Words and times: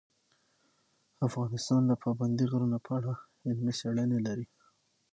افغانستان 1.27 1.81
د 1.87 1.91
پابندی 2.03 2.45
غرونه 2.51 2.77
په 2.85 2.91
اړه 2.97 3.13
علمي 3.47 3.73
څېړنې 3.79 4.19
لري. 4.27 4.45